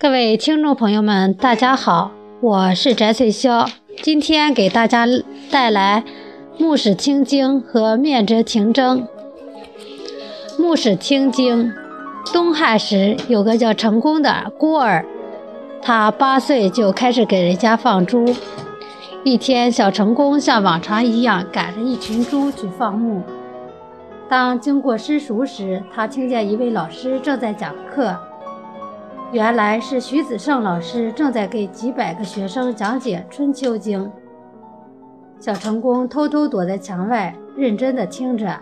[0.00, 3.68] 各位听众朋友们，大家好，我是翟翠霄，
[4.00, 5.04] 今天给大家
[5.50, 6.04] 带来
[6.62, 9.00] 《牧史听经》和《面折停征》。
[10.62, 11.72] 《牧史听经》，
[12.32, 15.04] 东汉时有个叫成功的孤儿，
[15.82, 18.24] 他八岁就开始给人家放猪。
[19.24, 23.20] 一天，小成功像往常一样赶着一群猪去放牧。
[24.28, 28.16] 当经过私塾时，他听见一位老师正在讲课。
[29.30, 34.02] 原来是徐子胜老师正在给几百个学生讲解《春秋经》。
[35.38, 38.58] 小成功偷偷躲在墙外，认真地听着。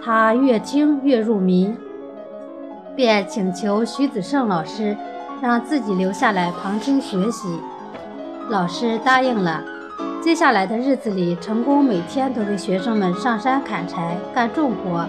[0.00, 1.74] 他越听越入迷，
[2.94, 4.96] 便请求徐子胜老师
[5.40, 7.48] 让自己留下来旁听学习。
[8.50, 9.64] 老师答应了。
[10.20, 15.04] 接下来的日子里，成功每天都给学生们上山砍柴、干重活，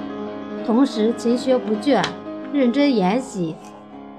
[0.65, 2.03] 同时勤学不倦，
[2.51, 3.55] 认真研习。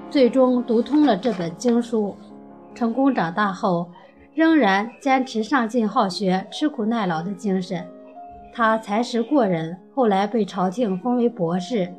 [0.09, 2.15] 最终读通了这本经书，
[2.73, 3.89] 成功长大后
[4.33, 7.85] 仍然坚持上进好学、吃苦耐劳的精神。
[8.53, 11.93] 他才识过人，后来被朝廷封为博士，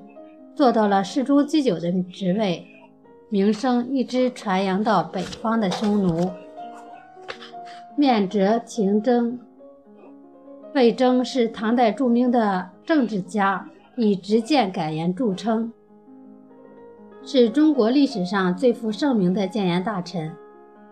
[0.55, 2.67] 做到了侍中祭酒的职位，
[3.29, 6.31] 名声一直传扬到北方的匈奴。
[7.95, 9.39] 面折停征，
[10.75, 15.71] 魏征是唐代著名的政治家，以直谏敢言著称。
[17.29, 20.33] 是中国历史上最负盛名的谏言大臣。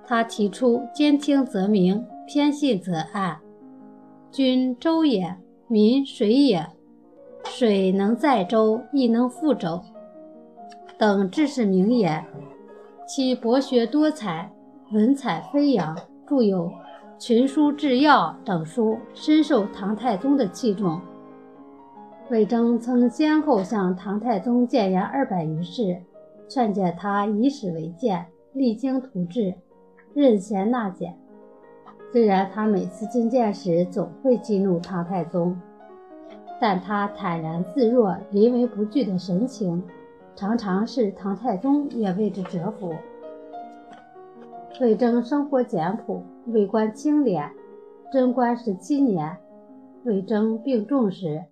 [0.04, 3.38] 他提出“兼听则明，偏信则暗
[4.32, 5.36] ”，“君周也，
[5.68, 6.66] 民水也，
[7.44, 9.80] 水能载舟，亦能覆舟”
[10.98, 12.24] 等治世名言。
[13.06, 14.50] 其博学多才，
[14.90, 15.96] 文采飞扬，
[16.26, 16.66] 著有
[17.16, 21.00] 《群书治要》等书，深受唐太宗的器重。
[22.28, 25.96] 魏征曾先后向唐太宗谏言二百余事。
[26.48, 29.54] 劝诫他以史为鉴，励精图治，
[30.12, 31.18] 任贤纳谏。
[32.12, 35.60] 虽然他每次进谏时总会激怒唐太宗，
[36.60, 39.82] 但他坦然自若、临危不惧的神情，
[40.36, 42.94] 常常使唐太宗也为之折服。
[44.80, 47.50] 魏征生活简朴，为官清廉。
[48.12, 49.36] 贞观十七年，
[50.04, 51.44] 魏征病重时，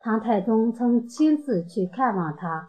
[0.00, 2.66] 唐太宗曾亲自去看望他。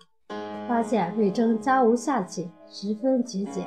[0.67, 3.63] 发现魏征家无下戚，十分节俭。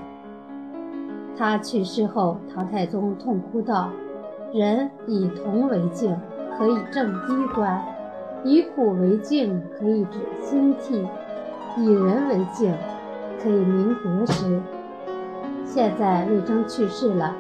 [1.37, 3.91] 他去世后，唐太宗痛哭道
[4.53, 6.15] ：“人以铜为镜，
[6.59, 7.81] 可以正衣冠；
[8.45, 11.07] 以古为镜，可以指兴替；
[11.79, 12.75] 以人为镜，
[13.43, 14.61] 可以明得失。
[15.65, 17.35] 现在魏征去世了，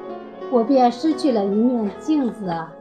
[0.50, 2.72] 我便失去了一面镜子啊！”